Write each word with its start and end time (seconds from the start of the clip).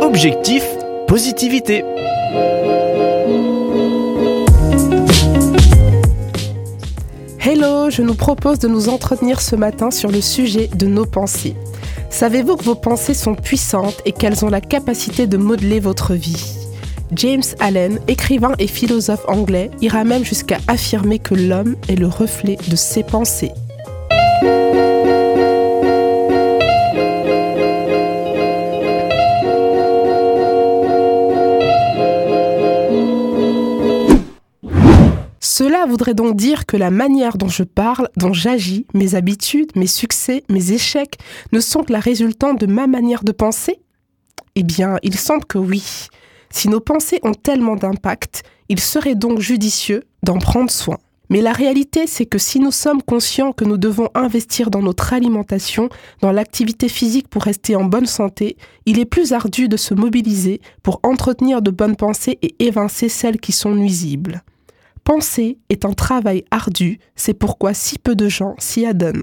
Objectif 0.00 0.64
positivité. 1.06 1.84
Hello, 7.40 7.90
je 7.90 8.02
nous 8.02 8.14
propose 8.14 8.58
de 8.58 8.68
nous 8.68 8.88
entretenir 8.88 9.40
ce 9.40 9.56
matin 9.56 9.90
sur 9.90 10.10
le 10.10 10.20
sujet 10.20 10.68
de 10.74 10.86
nos 10.86 11.04
pensées. 11.06 11.54
Savez-vous 12.08 12.56
que 12.56 12.64
vos 12.64 12.74
pensées 12.74 13.14
sont 13.14 13.34
puissantes 13.34 14.00
et 14.04 14.12
qu'elles 14.12 14.44
ont 14.44 14.50
la 14.50 14.60
capacité 14.60 15.26
de 15.26 15.36
modeler 15.36 15.80
votre 15.80 16.14
vie? 16.14 16.56
James 17.14 17.42
Allen, 17.60 17.98
écrivain 18.08 18.52
et 18.58 18.66
philosophe 18.66 19.24
anglais, 19.28 19.70
ira 19.80 20.04
même 20.04 20.24
jusqu'à 20.24 20.58
affirmer 20.66 21.18
que 21.18 21.34
l'homme 21.34 21.76
est 21.88 21.96
le 21.96 22.06
reflet 22.06 22.56
de 22.68 22.76
ses 22.76 23.02
pensées. 23.02 23.52
Cela 35.54 35.86
voudrait 35.86 36.14
donc 36.14 36.34
dire 36.34 36.66
que 36.66 36.76
la 36.76 36.90
manière 36.90 37.36
dont 37.36 37.48
je 37.48 37.62
parle, 37.62 38.08
dont 38.16 38.32
j'agis, 38.32 38.86
mes 38.94 39.14
habitudes, 39.14 39.70
mes 39.76 39.86
succès, 39.86 40.44
mes 40.48 40.72
échecs, 40.72 41.18
ne 41.52 41.60
sont 41.60 41.84
que 41.84 41.92
la 41.92 42.00
résultante 42.00 42.58
de 42.58 42.66
ma 42.66 42.86
manière 42.86 43.22
de 43.22 43.32
penser? 43.32 43.78
Eh 44.54 44.62
bien, 44.62 44.98
il 45.02 45.16
semble 45.16 45.44
que 45.44 45.58
oui. 45.58 46.08
Si 46.50 46.68
nos 46.68 46.80
pensées 46.80 47.20
ont 47.22 47.34
tellement 47.34 47.76
d'impact, 47.76 48.42
il 48.68 48.80
serait 48.80 49.14
donc 49.14 49.40
judicieux 49.40 50.04
d'en 50.22 50.38
prendre 50.38 50.70
soin. 50.70 50.98
Mais 51.32 51.40
la 51.40 51.52
réalité, 51.52 52.06
c'est 52.06 52.26
que 52.26 52.36
si 52.36 52.60
nous 52.60 52.70
sommes 52.70 53.02
conscients 53.02 53.52
que 53.52 53.64
nous 53.64 53.78
devons 53.78 54.10
investir 54.14 54.70
dans 54.70 54.82
notre 54.82 55.14
alimentation, 55.14 55.88
dans 56.20 56.30
l'activité 56.30 56.90
physique 56.90 57.26
pour 57.28 57.44
rester 57.44 57.74
en 57.74 57.84
bonne 57.84 58.04
santé, 58.04 58.58
il 58.84 58.98
est 58.98 59.06
plus 59.06 59.32
ardu 59.32 59.66
de 59.66 59.78
se 59.78 59.94
mobiliser 59.94 60.60
pour 60.82 61.00
entretenir 61.02 61.62
de 61.62 61.70
bonnes 61.70 61.96
pensées 61.96 62.38
et 62.42 62.54
évincer 62.58 63.08
celles 63.08 63.40
qui 63.40 63.52
sont 63.52 63.74
nuisibles. 63.74 64.42
Penser 65.04 65.56
est 65.70 65.86
un 65.86 65.94
travail 65.94 66.44
ardu, 66.50 66.98
c'est 67.16 67.32
pourquoi 67.32 67.72
si 67.72 67.98
peu 67.98 68.14
de 68.14 68.28
gens 68.28 68.54
s'y 68.58 68.84
adonnent. 68.84 69.22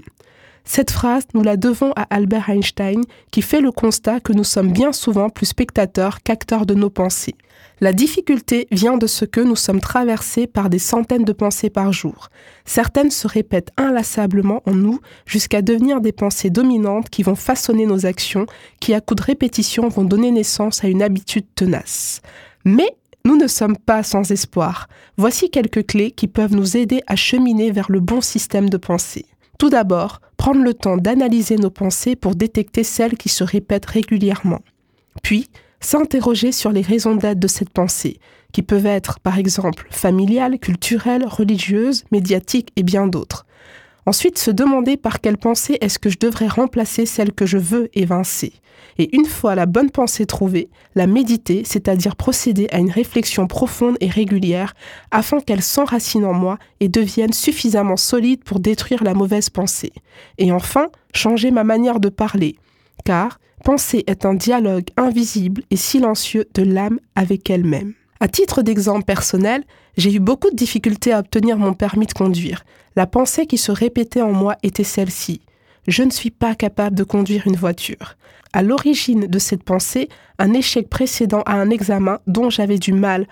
Cette 0.64 0.90
phrase, 0.90 1.22
nous 1.34 1.44
la 1.44 1.56
devons 1.56 1.92
à 1.94 2.08
Albert 2.10 2.50
Einstein, 2.50 3.02
qui 3.30 3.40
fait 3.40 3.60
le 3.60 3.70
constat 3.70 4.18
que 4.18 4.32
nous 4.32 4.42
sommes 4.42 4.72
bien 4.72 4.92
souvent 4.92 5.28
plus 5.28 5.46
spectateurs 5.46 6.24
qu'acteurs 6.24 6.66
de 6.66 6.74
nos 6.74 6.90
pensées. 6.90 7.36
La 7.82 7.94
difficulté 7.94 8.68
vient 8.70 8.98
de 8.98 9.06
ce 9.06 9.24
que 9.24 9.40
nous 9.40 9.56
sommes 9.56 9.80
traversés 9.80 10.46
par 10.46 10.68
des 10.68 10.78
centaines 10.78 11.24
de 11.24 11.32
pensées 11.32 11.70
par 11.70 11.94
jour. 11.94 12.28
Certaines 12.66 13.10
se 13.10 13.26
répètent 13.26 13.70
inlassablement 13.78 14.62
en 14.66 14.74
nous 14.74 15.00
jusqu'à 15.24 15.62
devenir 15.62 16.02
des 16.02 16.12
pensées 16.12 16.50
dominantes 16.50 17.08
qui 17.08 17.22
vont 17.22 17.34
façonner 17.34 17.86
nos 17.86 18.04
actions, 18.04 18.44
qui 18.80 18.92
à 18.92 19.00
coup 19.00 19.14
de 19.14 19.22
répétition 19.22 19.88
vont 19.88 20.04
donner 20.04 20.30
naissance 20.30 20.84
à 20.84 20.88
une 20.88 21.02
habitude 21.02 21.46
tenace. 21.54 22.20
Mais 22.66 22.96
nous 23.24 23.36
ne 23.36 23.46
sommes 23.46 23.78
pas 23.78 24.02
sans 24.02 24.30
espoir. 24.30 24.86
Voici 25.16 25.48
quelques 25.48 25.86
clés 25.86 26.10
qui 26.10 26.28
peuvent 26.28 26.54
nous 26.54 26.76
aider 26.76 27.00
à 27.06 27.16
cheminer 27.16 27.70
vers 27.70 27.90
le 27.90 28.00
bon 28.00 28.20
système 28.20 28.68
de 28.68 28.76
pensée. 28.76 29.24
Tout 29.58 29.70
d'abord, 29.70 30.20
prendre 30.36 30.62
le 30.62 30.74
temps 30.74 30.98
d'analyser 30.98 31.56
nos 31.56 31.70
pensées 31.70 32.14
pour 32.14 32.34
détecter 32.34 32.84
celles 32.84 33.16
qui 33.16 33.30
se 33.30 33.44
répètent 33.44 33.86
régulièrement. 33.86 34.60
Puis, 35.22 35.48
s'interroger 35.80 36.52
sur 36.52 36.72
les 36.72 36.82
raisons 36.82 37.16
d'être 37.16 37.38
de 37.40 37.48
cette 37.48 37.70
pensée, 37.70 38.18
qui 38.52 38.62
peuvent 38.62 38.86
être 38.86 39.20
par 39.20 39.38
exemple 39.38 39.86
familiales, 39.90 40.58
culturelles, 40.58 41.26
religieuses, 41.26 42.04
médiatiques 42.12 42.70
et 42.76 42.82
bien 42.82 43.06
d'autres. 43.06 43.46
Ensuite, 44.06 44.38
se 44.38 44.50
demander 44.50 44.96
par 44.96 45.20
quelle 45.20 45.36
pensée 45.36 45.78
est-ce 45.80 45.98
que 45.98 46.10
je 46.10 46.18
devrais 46.18 46.48
remplacer 46.48 47.06
celle 47.06 47.32
que 47.32 47.46
je 47.46 47.58
veux 47.58 47.90
évincer. 47.94 48.54
Et 48.98 49.14
une 49.14 49.26
fois 49.26 49.54
la 49.54 49.66
bonne 49.66 49.90
pensée 49.90 50.26
trouvée, 50.26 50.68
la 50.94 51.06
méditer, 51.06 51.62
c'est-à-dire 51.64 52.16
procéder 52.16 52.66
à 52.72 52.78
une 52.78 52.90
réflexion 52.90 53.46
profonde 53.46 53.96
et 54.00 54.08
régulière 54.08 54.74
afin 55.10 55.40
qu'elle 55.40 55.62
s'enracine 55.62 56.24
en 56.24 56.32
moi 56.32 56.58
et 56.80 56.88
devienne 56.88 57.32
suffisamment 57.32 57.96
solide 57.96 58.42
pour 58.42 58.58
détruire 58.58 59.04
la 59.04 59.14
mauvaise 59.14 59.48
pensée. 59.48 59.92
Et 60.38 60.50
enfin, 60.50 60.88
changer 61.14 61.50
ma 61.50 61.64
manière 61.64 62.00
de 62.00 62.08
parler. 62.08 62.56
Car 63.04 63.40
penser 63.64 64.04
est 64.06 64.24
un 64.24 64.34
dialogue 64.34 64.88
invisible 64.96 65.62
et 65.70 65.76
silencieux 65.76 66.46
de 66.54 66.62
l'âme 66.62 66.98
avec 67.14 67.50
elle-même. 67.50 67.94
À 68.20 68.28
titre 68.28 68.62
d'exemple 68.62 69.04
personnel, 69.04 69.64
j'ai 69.96 70.12
eu 70.14 70.20
beaucoup 70.20 70.50
de 70.50 70.56
difficultés 70.56 71.12
à 71.12 71.20
obtenir 71.20 71.56
mon 71.56 71.72
permis 71.72 72.06
de 72.06 72.12
conduire. 72.12 72.64
La 72.96 73.06
pensée 73.06 73.46
qui 73.46 73.58
se 73.58 73.72
répétait 73.72 74.22
en 74.22 74.32
moi 74.32 74.56
était 74.62 74.84
celle-ci. 74.84 75.40
Je 75.86 76.02
ne 76.02 76.10
suis 76.10 76.30
pas 76.30 76.54
capable 76.54 76.96
de 76.96 77.04
conduire 77.04 77.46
une 77.46 77.56
voiture. 77.56 78.16
À 78.52 78.62
l'origine 78.62 79.26
de 79.26 79.38
cette 79.38 79.62
pensée, 79.62 80.08
un 80.38 80.52
échec 80.52 80.90
précédent 80.90 81.42
à 81.46 81.54
un 81.54 81.70
examen 81.70 82.18
dont 82.26 82.50
j'avais 82.50 82.78
du 82.78 82.92
mal 82.92 83.26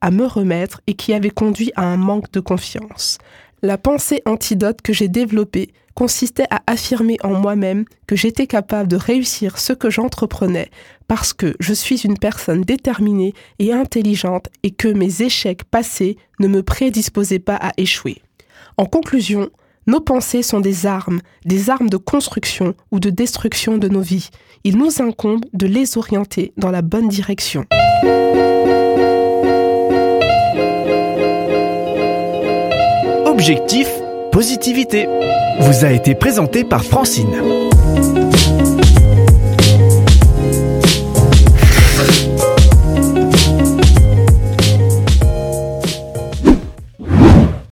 à 0.00 0.10
me 0.10 0.26
remettre 0.26 0.80
et 0.86 0.94
qui 0.94 1.14
avait 1.14 1.30
conduit 1.30 1.72
à 1.76 1.84
un 1.84 1.96
manque 1.96 2.30
de 2.32 2.40
confiance. 2.40 3.18
La 3.62 3.78
pensée 3.78 4.22
antidote 4.26 4.82
que 4.82 4.92
j'ai 4.92 5.08
développée 5.08 5.72
consistait 5.94 6.46
à 6.50 6.62
affirmer 6.66 7.16
en 7.22 7.30
moi-même 7.30 7.86
que 8.06 8.16
j'étais 8.16 8.46
capable 8.46 8.88
de 8.88 8.96
réussir 8.96 9.58
ce 9.58 9.72
que 9.72 9.88
j'entreprenais 9.88 10.70
parce 11.08 11.32
que 11.32 11.54
je 11.58 11.72
suis 11.72 12.02
une 12.04 12.18
personne 12.18 12.62
déterminée 12.62 13.32
et 13.58 13.72
intelligente 13.72 14.48
et 14.62 14.72
que 14.72 14.88
mes 14.88 15.22
échecs 15.22 15.64
passés 15.64 16.18
ne 16.38 16.48
me 16.48 16.62
prédisposaient 16.62 17.38
pas 17.38 17.56
à 17.56 17.72
échouer. 17.78 18.20
En 18.76 18.84
conclusion, 18.84 19.48
nos 19.86 20.00
pensées 20.00 20.42
sont 20.42 20.60
des 20.60 20.84
armes, 20.84 21.20
des 21.46 21.70
armes 21.70 21.88
de 21.88 21.96
construction 21.96 22.74
ou 22.90 23.00
de 23.00 23.08
destruction 23.08 23.78
de 23.78 23.88
nos 23.88 24.00
vies. 24.00 24.28
Il 24.64 24.76
nous 24.76 25.00
incombe 25.00 25.44
de 25.54 25.66
les 25.66 25.96
orienter 25.96 26.52
dans 26.58 26.70
la 26.70 26.82
bonne 26.82 27.08
direction. 27.08 27.64
Objectif 33.48 33.88
positivité 34.32 35.06
vous 35.60 35.84
a 35.84 35.92
été 35.92 36.16
présenté 36.16 36.64
par 36.64 36.82
Francine. 36.82 37.30